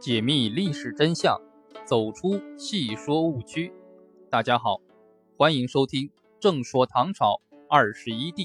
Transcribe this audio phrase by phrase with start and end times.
[0.00, 1.38] 解密历史真相，
[1.84, 3.70] 走出戏说误区。
[4.30, 4.80] 大家好，
[5.36, 6.08] 欢迎收听
[6.40, 8.44] 《正说唐朝二十一帝》。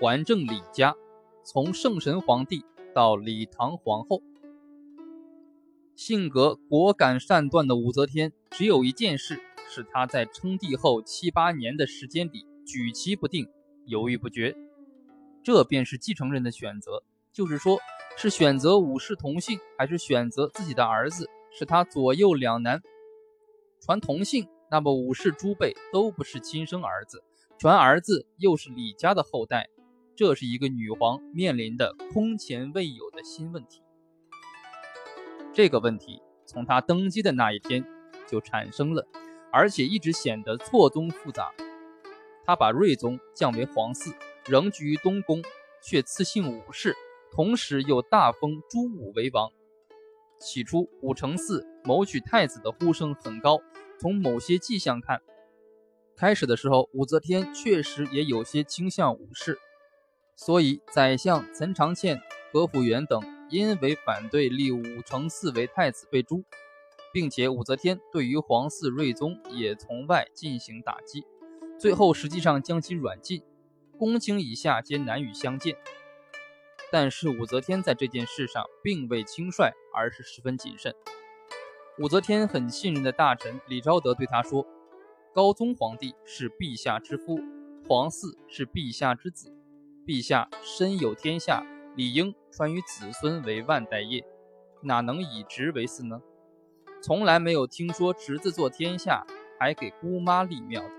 [0.00, 0.96] 还政李家，
[1.44, 4.20] 从圣神皇帝到李唐皇后，
[5.94, 13.48] 性格果敢善断的武则天，只有一件事是她在称帝后七八年的时间里举棋不定，
[13.84, 14.56] 犹豫不决。
[15.44, 17.78] 这便是继承人的选择，就是说。
[18.18, 21.28] 是选择武士同姓，还是选择自己的儿子？
[21.52, 22.80] 是他左右两难。
[23.78, 27.18] 传同姓，那么武士诸辈都不是亲生儿子；
[27.58, 29.68] 传儿子，又是李家的后代。
[30.16, 33.82] 这是一个女皇面临的空前未有的新问题。
[35.52, 37.84] 这个问题从她登基的那一天
[38.26, 39.06] 就产生了，
[39.52, 41.52] 而且一直显得错综复杂。
[42.46, 44.14] 她把睿宗降为皇嗣，
[44.46, 45.42] 仍居于东宫，
[45.82, 46.96] 却赐姓武氏。
[47.36, 49.50] 同时又大封朱武为王。
[50.40, 53.60] 起初，武承嗣谋取太子的呼声很高。
[54.00, 55.20] 从某些迹象看，
[56.16, 59.58] 开始的时候，武则天确实也有些倾向武氏。
[60.34, 62.22] 所以，宰相岑长倩、
[62.54, 63.20] 何辅元等
[63.50, 66.42] 因为反对立武承嗣为太子被诛，
[67.12, 71.26] 并且武则天对于皇嗣睿宗也从外进行打击，
[71.78, 73.42] 最后实际上将其软禁，
[73.98, 75.76] 公卿以下皆难以相见。
[76.92, 80.94] 但是武则天在这件事上并未轻率，而是十分谨慎。
[81.98, 84.64] 武则天很信任的大臣李昭德对他说
[85.34, 87.40] ：“高宗皇帝是陛下之夫，
[87.88, 89.52] 皇嗣是陛下之子，
[90.06, 91.66] 陛下身有天下，
[91.96, 94.24] 理应传于子孙为万代业，
[94.82, 96.20] 哪能以侄为嗣呢？
[97.02, 99.26] 从来没有听说侄子做天下
[99.58, 100.90] 还给姑妈立庙的。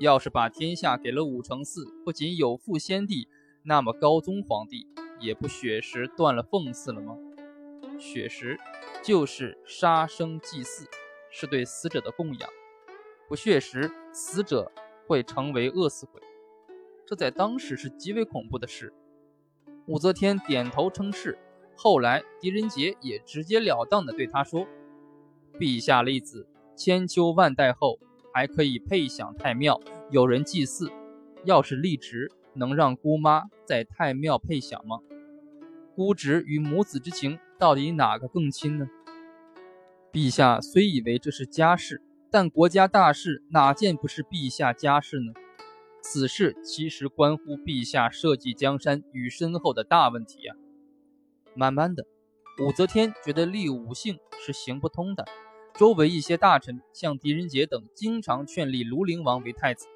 [0.00, 3.28] 要是把天下给了武承嗣，不仅有负先帝。”
[3.68, 4.86] 那么高宗皇帝
[5.20, 7.14] 也不血食断了奉祀了吗？
[7.98, 8.58] 血食
[9.02, 10.88] 就是杀生祭祀，
[11.30, 12.48] 是对死者的供养。
[13.28, 14.72] 不血食，死者
[15.06, 16.22] 会成为饿死鬼，
[17.04, 18.90] 这在当时是极为恐怖的事。
[19.86, 21.38] 武则天点头称是。
[21.76, 24.66] 后来狄仁杰也直截了当地对他说
[25.60, 27.98] ：“陛下立子，千秋万代后
[28.32, 29.78] 还可以配享太庙，
[30.10, 30.90] 有人祭祀。
[31.44, 34.98] 要是立直。”能让姑妈在太庙配享吗？
[35.94, 38.86] 姑侄与母子之情，到底哪个更亲呢？
[40.12, 45.32] 陛下虽以为这是家事，但国家大事哪件不是陛下家事呢？
[46.00, 50.54] 此事其实关乎陛下社稷江山与身后的大问题呀。
[51.54, 52.06] 慢慢的，
[52.62, 55.24] 武则天觉得立武姓是行不通的。
[55.74, 59.86] 周围一些大臣，像狄仁杰等，经常劝立庐陵王为太子，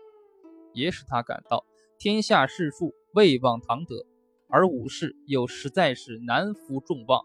[0.73, 1.65] 也使他感到。
[2.03, 4.05] 天下士庶未望唐德，
[4.49, 7.25] 而武氏又实在是难服众望。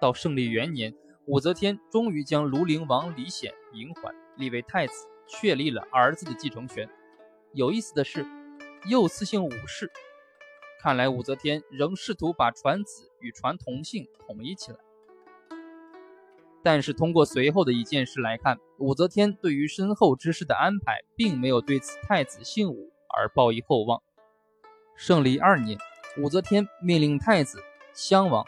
[0.00, 0.94] 到圣历元年，
[1.26, 6.88] 武则天终于将庐陵王李显迎还，立为太子，确立了儿子的继承权。
[7.52, 8.24] 有意思的是，
[8.88, 9.90] 又赐姓武氏。
[10.80, 14.78] 看来武则天仍试图把传子与传同姓统一起来。
[16.62, 22.89] 但是通过随后的一件事来看，武则天对于身后之事的安排，并没有对此太子姓武。
[23.16, 24.02] 而报以厚望。
[24.96, 25.78] 圣历二年，
[26.18, 27.62] 武则天命令太子
[27.94, 28.44] 襄王，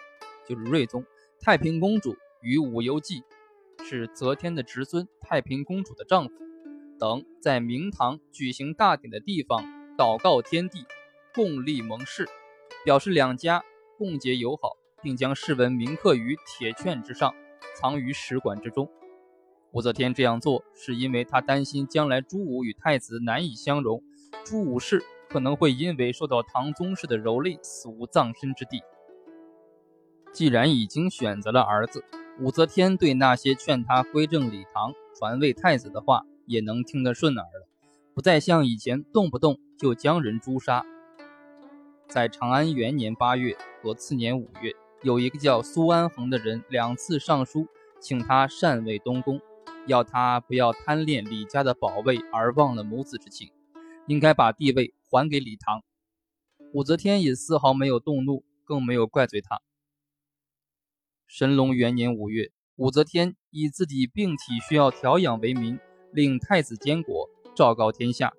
[0.46, 1.04] 就是睿宗，
[1.40, 3.22] 太平公主与武攸暨，
[3.84, 6.34] 是则天的侄孙，太平公主的丈夫
[6.98, 9.64] 等，在明堂举行大典的地方
[9.96, 10.84] 祷告天地，
[11.34, 12.28] 共立盟誓，
[12.84, 13.64] 表示两家
[13.96, 17.34] 共结友好，并将誓文铭刻于铁券之上，
[17.74, 18.90] 藏于使馆之中。
[19.72, 24.02] 武则天这样做，是因为她担心将来朱武与太子难以相容。
[24.44, 28.82] 朱武氏可能会因为受到唐宗室的蹂躏，死无葬身之地。
[30.32, 32.04] 既然已经选择了儿子，
[32.41, 37.69] 武则天对那些劝他归正李唐、传位太子的话，也能听得顺耳了，
[38.14, 40.84] 不再像以前动不动就将人诛杀。
[42.08, 47.66] 在长安元年八月和次年五月，有一个叫苏安恒的人两次上书，
[48.00, 49.40] 请他禅位东宫，
[49.87, 53.50] 要他不要贪恋李家的宝位而忘了母子之情。
[54.06, 55.82] 应该把地位还给李唐。
[56.72, 59.60] 武则天也丝毫没有动怒，更没有怪罪他。
[61.26, 65.78] 神龙元年五月，武则天以自己病体需要调养为名，
[66.12, 68.32] 令太子监国，昭告天下。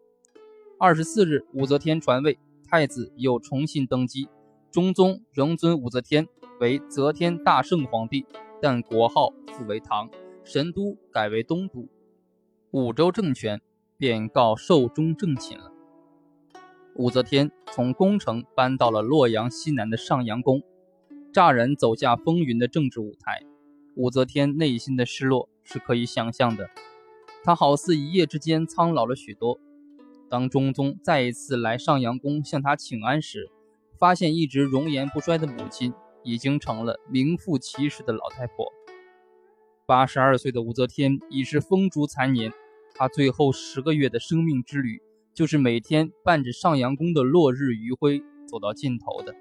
[0.80, 2.38] 二十四日，武则天传位，
[2.68, 4.28] 太子又重新登基。
[4.72, 6.28] 中宗仍尊武则天
[6.60, 8.26] 为则天大圣皇帝，
[8.60, 10.10] 但国号复为唐，
[10.44, 11.88] 神都改为东都，
[12.72, 13.62] 武周政权。
[14.04, 15.72] 便告寿终正寝了。
[16.96, 20.62] 武则天从宫城搬到了洛阳西南的上阳宫，
[21.32, 23.44] 乍然走下风云的政治舞台，
[23.96, 26.70] 武则天内心的失落是可以想象的。
[27.46, 29.58] 她好似一夜之间苍老了许多。
[30.30, 33.50] 当中宗再一次来上阳宫向她请安时，
[33.98, 38.66] 发现一直容颜不衰的母亲已经成了名副其实的老太婆。
[39.86, 42.52] 八十二岁的武则天已是风烛残年，
[42.96, 45.02] 他最后十个月的生命之旅，
[45.34, 49.34] 就是每天伴着上阳宫的落日余晖走到尽头的。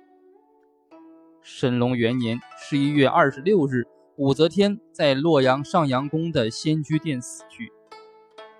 [1.42, 3.84] 神龙元年十一月二十六日，
[4.16, 7.72] 武则天在洛阳上阳宫的仙居殿死去。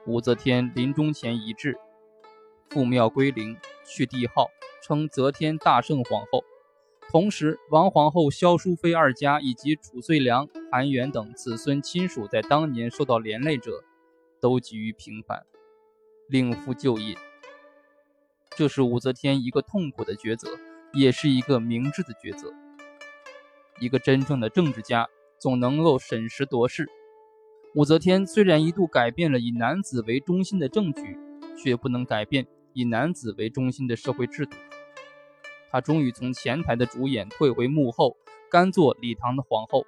[0.06, 1.76] 武则天临终前遗志。
[2.70, 3.56] 复庙归陵，
[3.86, 4.48] 去帝号，
[4.82, 6.42] 称则天大圣皇后。
[7.10, 13.84] 同时，王皇后、萧淑妃二家以及褚遂良、韩元等子孙亲属，在当年受到连累者，
[14.42, 15.46] 都给予平反，
[16.28, 17.16] 另赴旧业。
[18.56, 20.58] 这是武则天一个痛苦的抉择，
[20.92, 22.52] 也是一个明智的抉择。
[23.78, 25.08] 一个真正的政治家，
[25.38, 26.90] 总能够审时度势。
[27.76, 31.16] 武则天虽然一度改变了以男子为中心的政局，
[31.56, 32.44] 却不能改变。
[32.72, 34.56] 以男子为中心的社会制度，
[35.70, 38.16] 她终于从前台的主演退回幕后，
[38.50, 39.86] 甘做礼堂的皇后。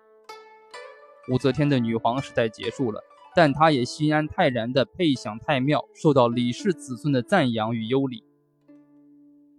[1.28, 3.02] 武则天的女皇时代结束了，
[3.34, 8.22] 但他也心安泰然地配享太庙，受到李氏子孙的赞扬与优礼。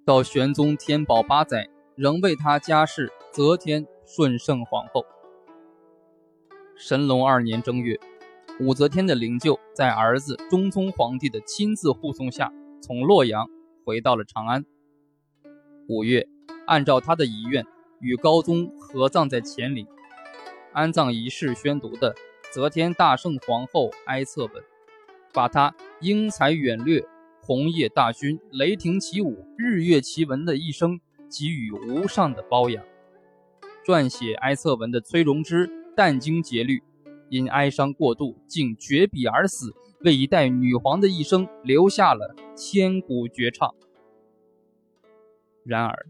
[0.06, 5.04] 到玄宗天宝八载，仍为他加谥则天顺圣皇后。
[6.76, 8.00] 神龙二年正月，
[8.60, 12.52] 武则天的灵柩在儿子中宗皇帝的亲自护送下。
[12.82, 13.50] 从洛阳
[13.84, 14.64] 回到了长安。
[15.88, 16.28] 五月，
[16.68, 17.66] 按照他的遗愿，
[18.00, 19.88] 与高宗合葬在乾陵。
[20.72, 22.14] 安葬仪式宣读的
[22.56, 24.64] 《则天大圣皇后哀册本》，
[25.34, 27.06] 把他英才远略、
[27.42, 32.82] 红叶大勋、雷霆起舞、日月奇文的一生给予无上的褒扬。
[33.86, 36.82] 撰写哀册文的崔荣之殚精竭虑，
[37.28, 39.74] 因哀伤过度，竟绝笔而死。
[40.06, 43.76] 为一代女皇的一生留下了千古绝唱。
[45.66, 46.06] 然而，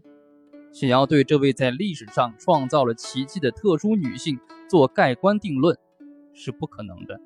[0.72, 4.38] 想要对这位在历史上创造了奇迹的特殊女性
[4.70, 5.76] 做盖棺定论，
[6.36, 7.18] 是不可能的。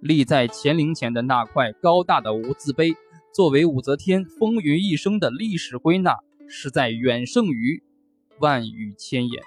[0.00, 2.90] 立在乾陵前的那块高大的无字碑，
[3.32, 7.82] 作为武则天风云一生的历史归纳，实在远胜于
[8.40, 9.42] 万语千言。